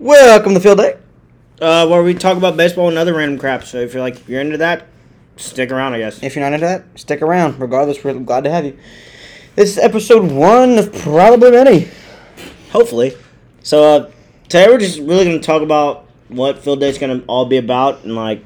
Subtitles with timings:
[0.00, 0.96] Welcome to Field Day.
[1.60, 3.64] uh, where we talk about baseball and other random crap.
[3.64, 4.86] So if you're like you're into that,
[5.36, 6.22] stick around, I guess.
[6.22, 7.60] If you're not into that, stick around.
[7.60, 8.78] Regardless, we're glad to have you.
[9.56, 11.88] This is episode one of probably many.
[12.70, 13.14] Hopefully.
[13.62, 14.10] So uh,
[14.44, 18.16] today we're just really gonna talk about what field day's gonna all be about and
[18.16, 18.42] like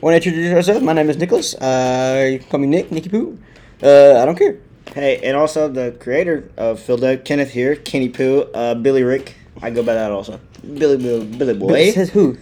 [0.00, 0.82] Want to introduce ourselves?
[0.82, 1.56] My name is Nicholas.
[1.56, 3.36] Uh, you can call me Nick, Nicky Poo.
[3.82, 4.58] Uh, I don't care.
[4.94, 9.34] hey, and also the creator of field day, Kenneth here, Kenny Poo, uh, Billy Rick.
[9.62, 10.40] I go by that also.
[10.62, 11.90] Billy Billy, Billy Boy.
[11.92, 12.36] Says who?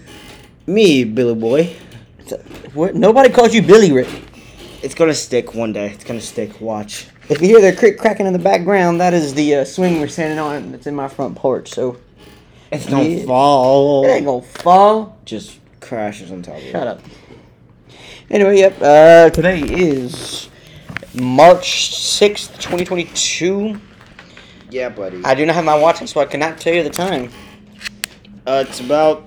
[0.66, 1.74] Me, Billy Boy.
[2.74, 2.94] What?
[2.94, 4.08] Nobody calls you Billy Rick.
[4.82, 5.90] It's gonna stick one day.
[5.90, 6.60] It's gonna stick.
[6.60, 7.06] Watch.
[7.28, 10.08] If you hear the crick cracking in the background, that is the uh, swing we're
[10.08, 10.74] standing on.
[10.74, 11.98] It's in my front porch, so
[12.70, 13.24] It's gonna Yeah.
[13.26, 14.04] fall.
[14.04, 15.16] it ain't gonna fall.
[15.24, 16.72] Just crashes on top of it.
[16.72, 17.00] Shut up.
[18.30, 18.74] Anyway, yep.
[18.80, 20.48] Uh, today is
[21.14, 23.78] March sixth, twenty twenty two.
[24.72, 25.20] Yeah, buddy.
[25.24, 27.30] I do not have my watch, so I cannot tell you the time.
[28.46, 29.26] Uh, it's about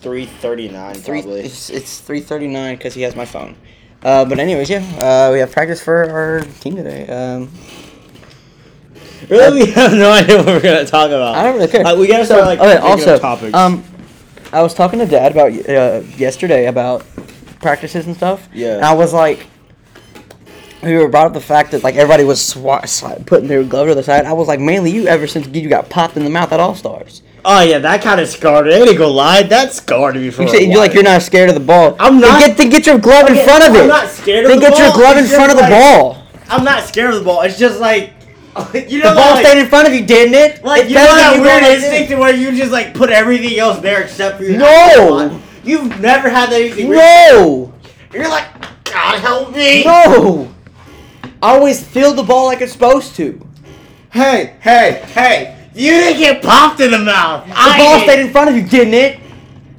[0.00, 1.20] three thirty nine, Three.
[1.20, 1.40] probably.
[1.42, 3.56] It's it's three thirty nine because he has my phone.
[4.02, 4.78] Uh, but anyways, yeah.
[4.98, 7.06] Uh, we have practice for our team today.
[7.08, 7.50] Um,
[9.28, 11.34] Really, we have no idea what we're gonna talk about.
[11.34, 11.86] I don't really care.
[11.86, 12.78] Uh, we gotta start like okay.
[12.78, 13.52] Also, topics.
[13.54, 13.84] um,
[14.50, 17.04] I was talking to Dad about uh, yesterday about
[17.60, 18.48] practices and stuff.
[18.54, 18.76] Yeah.
[18.76, 19.46] And I was like,
[20.82, 23.88] we were brought up the fact that like everybody was swa- swa- putting their glove
[23.88, 24.24] to the side.
[24.24, 26.74] I was like, mainly you ever since you got popped in the mouth at All
[26.74, 27.22] Stars.
[27.44, 28.68] oh yeah, that kind of scarred.
[28.68, 30.42] I ain't gonna lie, that scarred me for.
[30.42, 31.96] You a say you're like you're not scared of the ball.
[31.98, 33.86] I'm Then not- Get, then get your glove in front of I'm it.
[33.88, 36.22] not scared of then the get your ball, glove in it's front of the ball.
[36.48, 37.42] I'm not scared of the ball.
[37.42, 38.12] It's just like
[38.74, 40.64] you know, The ball like, stayed in front of you, didn't it?
[40.64, 43.58] like It you know that you weird like instinct where you just like put everything
[43.58, 45.40] else there except for your No!
[45.62, 47.72] You've never had that where No.
[48.12, 48.48] You're like,
[48.84, 49.84] God help me.
[49.84, 50.52] No.
[51.42, 53.46] I always feel the ball like it's supposed to.
[54.12, 55.68] Hey, hey, hey!
[55.74, 57.46] You didn't get popped in the mouth.
[57.46, 59.20] The ball stayed in front of you, didn't it?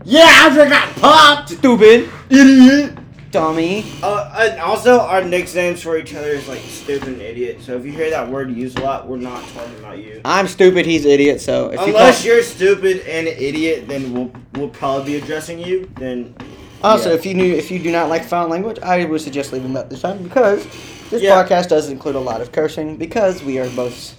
[0.05, 1.49] Yeah, after I got popped.
[1.49, 2.09] Stupid.
[2.29, 2.97] Idiot.
[3.29, 3.85] Dummy.
[4.01, 7.61] Uh, and also, our nicknames for each other is like stupid and idiot.
[7.61, 10.21] So if you hear that word used a lot, we're not talking about you.
[10.25, 14.11] I'm stupid, he's idiot, so if you Unless call- you're stupid and an idiot, then
[14.13, 15.89] we'll we'll probably be addressing you.
[15.97, 16.35] Then
[16.83, 17.15] Also, yeah.
[17.15, 19.89] if you knew if you do not like foul language, I would suggest leaving that
[19.89, 20.65] this time because
[21.11, 21.43] this Yeah.
[21.43, 24.15] podcast does include a lot of cursing because we are both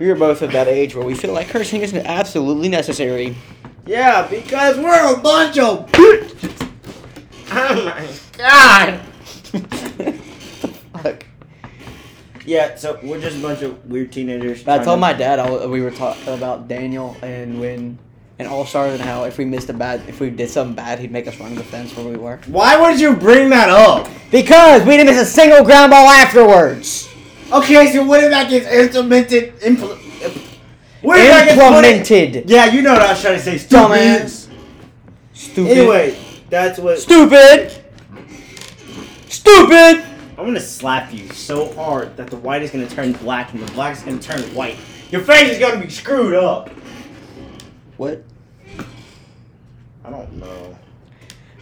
[0.00, 3.36] we are both of that age where we feel like cursing isn't absolutely necessary.
[3.86, 5.88] yeah, because we're a bunch of.
[5.94, 9.00] oh my god.
[11.02, 11.26] Fuck.
[12.44, 14.66] Yeah, so we're just a bunch of weird teenagers.
[14.66, 17.98] I told to- my dad I, we were talking about Daniel and when
[18.38, 20.98] and All Stars and how if we missed a bad if we did something bad
[20.98, 22.38] he'd make us run the fence where we were.
[22.46, 24.08] Why would you bring that up?
[24.30, 27.08] Because we didn't miss a single ground ball afterwards.
[27.52, 29.54] Okay, so what if that gets implemented?
[29.60, 29.98] Impl-
[31.02, 32.48] what if that gets Implemented.
[32.48, 33.76] Yeah, you know what I was trying to say, stupid.
[33.76, 34.48] Dumbass.
[35.34, 35.76] Stupid.
[35.76, 36.16] Anyway,
[36.48, 36.98] that's what.
[36.98, 37.72] Stupid.
[39.28, 40.04] Stupid.
[40.38, 43.72] I'm gonna slap you so hard that the white is gonna turn black and the
[43.72, 44.76] black is gonna turn white.
[45.10, 46.70] Your face is gonna be screwed up.
[47.96, 48.22] What?
[50.04, 50.76] I don't know.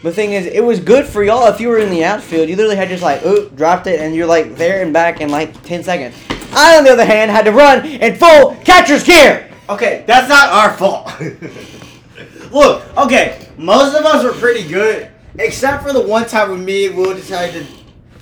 [0.03, 2.49] The thing is, it was good for y'all if you were in the outfield.
[2.49, 5.29] You literally had just like, oop, dropped it, and you're like there and back in
[5.29, 6.15] like 10 seconds.
[6.53, 9.49] I, on the other hand, had to run in full catcher's gear.
[9.69, 11.13] Okay, that's not our fault.
[12.51, 16.87] Look, okay, most of us were pretty good, except for the one time when me
[16.87, 17.67] and Will decided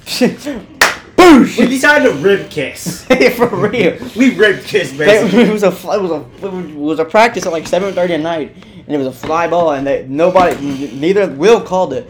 [0.06, 0.66] to,
[1.20, 1.70] we Boosh!
[1.70, 3.04] decided to rib kiss.
[3.36, 3.98] For real.
[4.16, 5.42] We rib kiss basically.
[5.44, 8.20] it was a fl- it was a it was a practice at like 7:30 at
[8.22, 10.56] night, and it was a fly ball, and they, nobody,
[10.94, 12.10] neither Will called it.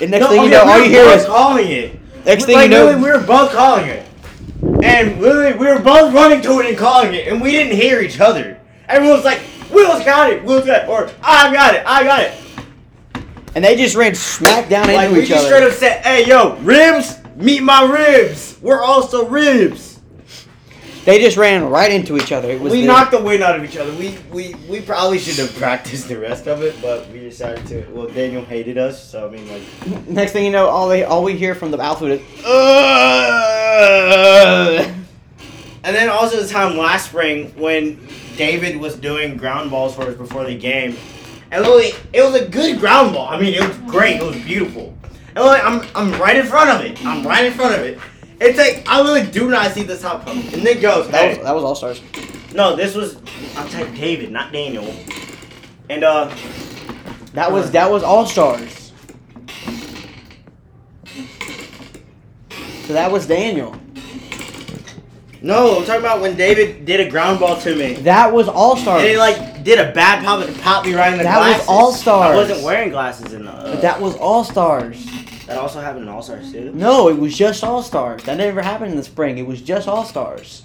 [0.00, 2.00] And next No, thing you okay, know, we all you hear is calling it.
[2.24, 4.06] next We- thing like, you know, literally, we were both calling it,
[4.82, 8.00] and literally, we were both running to it and calling it, and we didn't hear
[8.00, 8.58] each other.
[8.88, 12.20] Everyone was like, "Will's got it, Will's got it," or "I got it, I got
[12.22, 12.32] it."
[13.54, 16.56] and they just ran smack down Like into we just straight up said, "Hey, yo,
[16.60, 18.56] ribs, meet my ribs.
[18.62, 19.90] We're also ribs."
[21.04, 22.48] They just ran right into each other.
[22.48, 23.92] It was We the- knocked the wind out of each other.
[23.94, 27.84] We we we probably should have practiced the rest of it, but we decided to.
[27.90, 29.62] Well, Daniel hated us, so I mean, like.
[30.08, 32.20] Next thing you know, all they all we hear from the outfield is,
[33.62, 34.86] "Ugh."
[35.84, 37.98] And then also the time last spring when
[38.36, 40.96] David was doing ground balls for us before the game,
[41.50, 43.26] and literally it was a good ground ball.
[43.28, 44.20] I mean, it was great.
[44.20, 44.94] It was beautiful.
[45.34, 47.04] And literally, I'm I'm right in front of it.
[47.06, 47.98] I'm right in front of it.
[48.40, 50.52] It's like I really do not see the top coming.
[50.52, 52.00] And Nick goes, that was that was all stars.
[52.54, 53.16] no, this was
[53.56, 54.94] I'll type David, not Daniel."
[55.88, 56.34] And uh,
[57.34, 58.92] That was that was all stars.
[62.86, 63.76] So that was Daniel.
[65.42, 67.94] No, I'm talking about when David did a ground ball to me.
[67.94, 69.02] That was all stars.
[69.02, 71.38] And it like did a bad pop and popped me right in the glass.
[71.50, 71.68] That was.
[71.68, 72.32] All-Stars.
[72.32, 73.50] I wasn't wearing glasses in the.
[73.52, 75.04] Uh, But that was All Stars.
[75.46, 76.70] that also happened in All Stars too.
[76.74, 78.22] No, it was just All Stars.
[78.24, 79.38] That never happened in the spring.
[79.38, 80.62] It was just All Stars.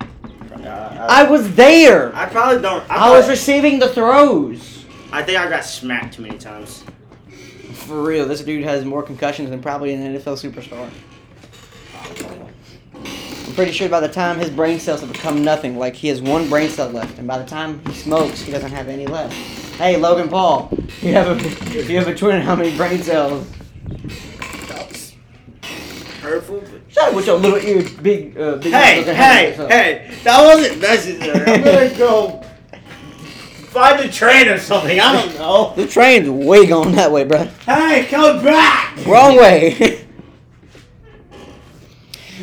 [0.00, 2.14] Uh, I was there.
[2.14, 2.82] I probably don't.
[2.90, 4.84] I, I was receiving the throws.
[5.12, 6.84] I think I got smacked too many times.
[7.72, 10.90] For real, this dude has more concussions than probably an NFL superstar.
[13.56, 16.46] Pretty sure by the time his brain cells have become nothing, like he has one
[16.50, 19.32] brain cell left, and by the time he smokes, he doesn't have any left.
[19.78, 20.68] Hey, Logan Paul,
[21.00, 22.42] you have a you have a twin.
[22.42, 23.50] How many brain cells?
[26.20, 26.62] Hurtful.
[26.88, 28.74] Shut up with your little ear, big, uh, big.
[28.74, 30.14] Hey, hey, hey!
[30.22, 31.50] That wasn't necessary.
[31.50, 32.42] I'm gonna go
[33.68, 35.00] find the train or something.
[35.00, 35.72] I don't know.
[35.76, 37.44] The train's way going that way, bro.
[37.64, 38.98] Hey, come back!
[39.06, 40.02] Wrong way.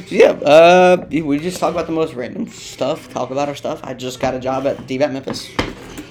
[0.07, 3.11] Yeah, uh, we just talk about the most random stuff.
[3.13, 3.81] Talk about our stuff.
[3.83, 5.47] I just got a job at DBAT Memphis,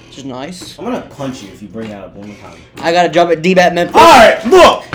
[0.07, 0.77] which is nice.
[0.79, 2.57] I'm gonna punch you if you bring that up one more time.
[2.77, 3.95] I got a job at DBAT Memphis.
[3.95, 4.85] Alright, look!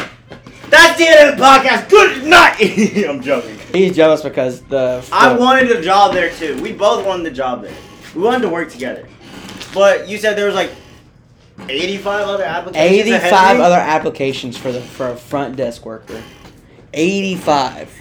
[0.70, 1.88] That's the end of the podcast.
[1.88, 3.04] Good night!
[3.08, 3.58] I'm joking.
[3.72, 5.06] He's jealous because the.
[5.12, 6.60] I wanted a job there too.
[6.62, 7.74] We both wanted the job there.
[8.14, 9.06] We wanted to work together.
[9.74, 10.70] But you said there was like
[11.68, 13.08] 85 other applications.
[13.08, 16.22] Eighty-five other applications for the for a front desk worker.
[16.94, 17.92] Eighty-five,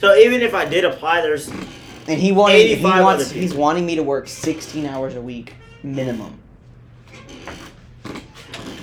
[0.00, 2.56] So even if I did apply, there's and he wanted.
[2.56, 5.52] He 85 wants he's wanting me to work sixteen hours a week
[5.82, 6.40] minimum.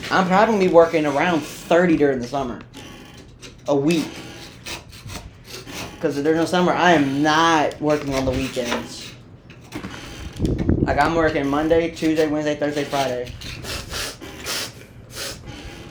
[0.10, 2.62] I'm probably gonna be working around thirty during the summer,
[3.68, 4.08] a week.
[5.96, 9.12] Because there's no summer, I am not working on the weekends.
[10.78, 13.34] Like I'm working Monday, Tuesday, Wednesday, Thursday, Friday.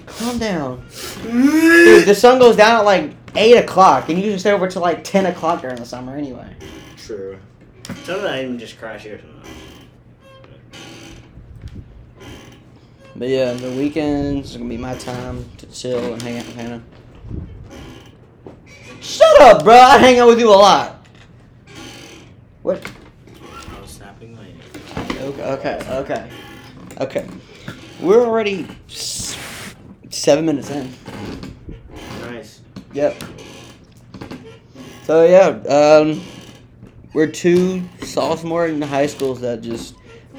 [0.07, 0.87] Calm down.
[1.25, 4.83] Dude, the sun goes down at like 8 o'clock, and you can stay over till
[4.83, 6.55] like 10 o'clock during the summer anyway.
[6.97, 7.39] True.
[8.05, 9.49] Some of that even just crash here sometimes.
[13.15, 16.57] But yeah, the weekends are gonna be my time to chill and hang out with
[16.57, 16.83] Hannah.
[19.01, 19.75] Shut up, bro!
[19.75, 21.07] I hang out with you a lot.
[22.63, 22.91] What?
[23.75, 24.49] I was snapping my
[24.97, 26.31] Okay, okay, okay.
[27.01, 27.27] Okay.
[28.01, 30.93] We're already seven minutes in.
[32.97, 33.23] Yep.
[35.05, 36.23] So yeah, um,
[37.13, 39.95] we're two sophomore in high schools that just,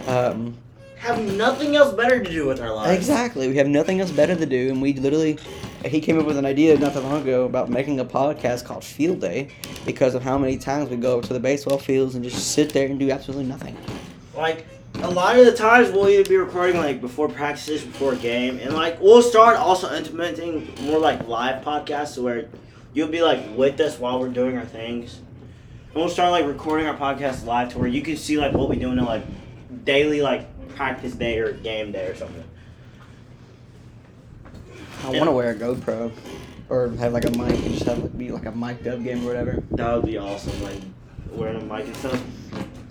[0.07, 0.57] um,
[0.97, 2.97] Have nothing else better to do with our lives.
[2.97, 3.47] exactly.
[3.47, 5.37] We have nothing else better to do, and we literally,
[5.85, 8.83] he came up with an idea not that long ago about making a podcast called
[8.83, 9.49] Field Day
[9.85, 12.73] because of how many times we go over to the baseball fields and just sit
[12.73, 13.77] there and do absolutely nothing.
[14.35, 14.65] Like
[15.01, 18.73] a lot of the times we'll either be recording like before practices, before game, and
[18.73, 22.47] like we'll start also implementing more like live podcasts where
[22.93, 25.19] you'll be like with us while we're doing our things.
[25.87, 28.69] And we'll start like recording our podcast live to where you can see like what
[28.69, 29.23] we're doing in like
[29.83, 32.43] daily like practice day or game day or something.
[35.03, 36.11] I want to wear a GoPro,
[36.69, 39.23] or have like a mic and just have it be like a mic'd up game
[39.23, 39.63] or whatever.
[39.71, 40.81] That would be awesome, like
[41.31, 42.23] wearing a mic and stuff.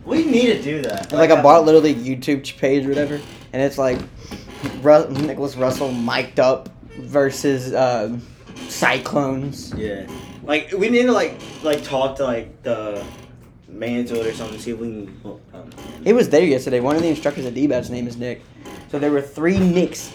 [0.07, 1.11] We need to do that.
[1.13, 3.21] And like I bought literally YouTube page or whatever,
[3.53, 3.99] and it's like
[4.81, 6.69] Ru- Nicholas Russell mic'd up
[7.01, 8.23] versus um,
[8.69, 9.75] Cyclones.
[9.77, 10.07] Yeah.
[10.45, 13.05] Like we need to like like talk to like the
[13.69, 14.59] man to it or something.
[14.61, 15.21] See if we can.
[15.25, 15.71] Well, um,
[16.05, 16.79] He was there yesterday.
[16.81, 18.43] One of the instructors at DBAT's name is Nick.
[18.91, 20.13] So there were three Nicks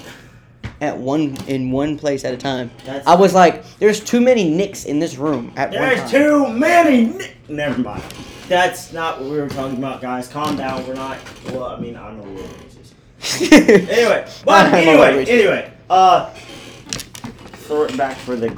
[0.79, 2.71] at one in one place at a time.
[2.85, 6.09] That's- I was like, "There's too many Nicks in this room at one There's time."
[6.09, 7.05] too many.
[7.07, 8.03] ni- Never mind.
[8.47, 10.27] That's not what we were talking about, guys.
[10.27, 10.85] Calm down.
[10.87, 11.17] We're not.
[11.45, 13.51] Well, I mean, I'm a little racist.
[13.89, 15.71] Anyway, but anyway, anyway.
[15.89, 18.49] Uh, throw it back for the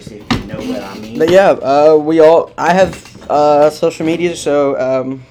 [0.00, 1.18] see if you know what I mean.
[1.18, 2.52] But yeah, uh, we all.
[2.56, 5.22] I have uh, social media, so um,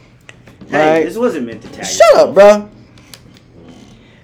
[0.70, 1.86] hey, my- this wasn't meant to tag.
[1.86, 2.70] shut up, bro.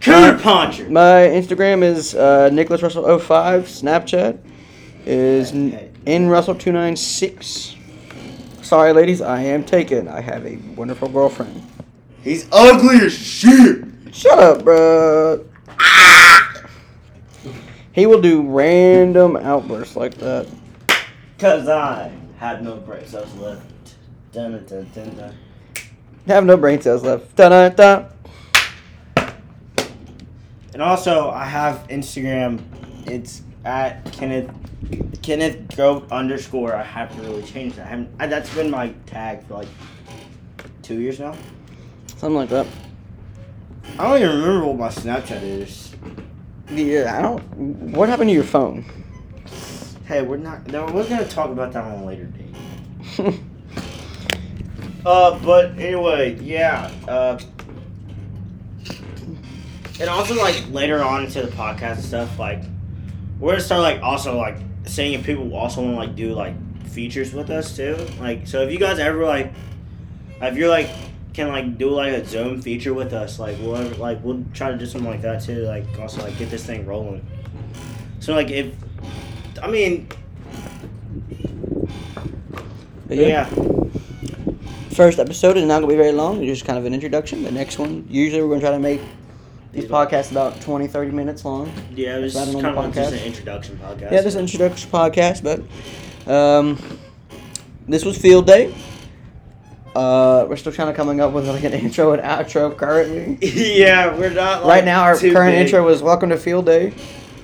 [0.02, 0.90] Cooter puncher.
[0.90, 3.64] My Instagram is uh, Nicholas Russell 05.
[3.66, 4.38] Snapchat
[5.06, 5.92] is Hey, hey.
[6.06, 7.77] N Russell 296.
[8.68, 10.10] Sorry, ladies, I am taken.
[10.10, 11.66] I have a wonderful girlfriend.
[12.22, 13.86] He's ugly as shit.
[14.12, 15.46] Shut up, bro.
[17.94, 20.50] He will do random outbursts like that.
[21.40, 23.64] Cause I have no brain cells left.
[24.34, 25.36] Dun, dun, dun, dun, dun.
[26.28, 27.38] Have no brain cells left.
[27.38, 28.06] Da da da.
[30.74, 32.60] And also, I have Instagram.
[33.08, 34.50] It's at Kenneth
[35.22, 36.74] Kenneth Goat underscore.
[36.74, 37.86] I have to really change that.
[37.86, 39.68] I haven't, I, that's been my tag for like
[40.82, 41.36] two years now.
[42.16, 42.66] Something like that.
[44.00, 45.94] I don't even remember what my Snapchat is.
[46.70, 47.42] Yeah, I don't.
[47.92, 48.86] What happened to your phone?
[50.06, 50.66] Hey, we're not.
[50.68, 53.40] No, we're gonna talk about that on a later date.
[55.06, 56.92] Uh, but anyway, yeah.
[57.08, 57.40] Uh,
[60.02, 62.62] and also like later on into the podcast and stuff, like
[63.40, 66.56] we're gonna start like also like saying if people also want to like do like
[66.88, 67.98] features with us too.
[68.20, 69.54] Like so, if you guys ever like,
[70.42, 70.90] if you're like
[71.34, 74.72] can like do like a Zoom feature with us, like we'll ever, like we'll try
[74.72, 75.64] to do something like that too.
[75.64, 77.26] Like also like get this thing rolling.
[78.20, 78.74] So like if,
[79.62, 80.10] I mean,
[83.08, 83.50] But yeah.
[84.92, 86.44] First episode is not gonna be very long.
[86.44, 87.44] It's just kind of an introduction.
[87.44, 89.02] The next one, usually we're gonna try to make
[89.72, 91.72] these podcasts are about 20, 30 minutes long.
[91.94, 94.02] Yeah, was That's kind of just an introduction podcast.
[94.02, 96.78] Yeah, this is an introduction podcast, but um,
[97.88, 98.74] this was field day.
[99.96, 103.38] Uh, we're still trying to coming up with like an intro and outro currently.
[103.80, 105.66] yeah, we're not like, right now, our current big.
[105.66, 106.94] intro was "Welcome to Field Day."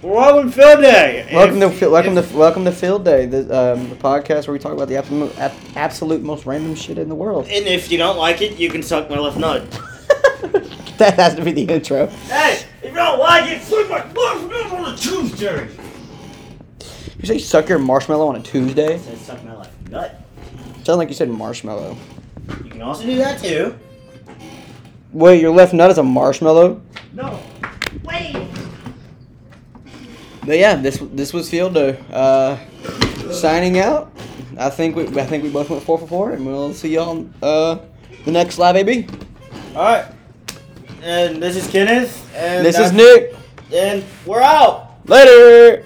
[0.04, 1.30] Welcome to Field Day.
[1.34, 3.40] Welcome If- to welcome if- to welcome to Field Day, the
[3.74, 5.32] um, the podcast where we talk about the absolute
[5.76, 7.48] absolute most random shit in the world.
[7.50, 9.64] And if you don't like it, you can suck my left nut.
[10.98, 12.08] that has to be the intro.
[12.08, 15.70] Hey, if you don't like it, suck my left nut on a Tuesday.
[17.20, 18.96] You say suck your marshmallow on a Tuesday?
[18.96, 20.22] I said suck my left nut.
[20.84, 21.96] Sound like you said marshmallow.
[22.64, 23.76] You can also do that too.
[25.14, 26.82] Wait, your left nut is a marshmallow?
[27.14, 27.40] No.
[28.04, 28.36] Wait.
[30.46, 32.04] But yeah, this this was field day.
[32.12, 32.58] Uh,
[33.32, 34.12] signing out.
[34.58, 37.10] I think we I think we both went four for four, and we'll see y'all
[37.10, 37.80] on uh,
[38.26, 39.08] the next live AB.
[39.76, 40.06] All right.
[41.04, 42.34] And this is Kenneth.
[42.34, 43.36] And This is Nick.
[43.74, 45.06] And we're out.
[45.06, 45.82] Later.